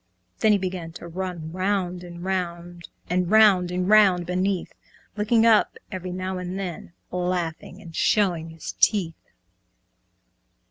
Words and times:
Then 0.39 0.51
he 0.51 0.57
began 0.57 0.91
to 0.93 1.07
run 1.07 1.51
round 1.51 2.03
and 2.03 2.23
round, 2.23 2.89
And 3.07 3.29
round 3.29 3.69
and 3.69 3.87
round 3.87 4.25
beneath, 4.25 4.73
Looking 5.15 5.45
up 5.45 5.77
every 5.91 6.11
now 6.11 6.39
and 6.39 6.57
then, 6.57 6.93
Laughing 7.11 7.79
and 7.83 7.95
showing 7.95 8.49
his 8.49 8.71
teeth. 8.79 9.13